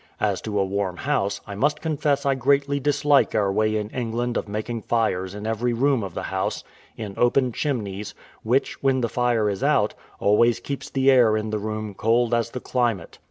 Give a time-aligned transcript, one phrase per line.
[0.19, 4.35] As to a warm house, I must confess I greatly dislike our way in England
[4.35, 6.63] of making fires in every room of the house
[6.97, 11.59] in open chimneys, which, when the fire is out, always keeps the air in the
[11.59, 13.19] room cold as the climate.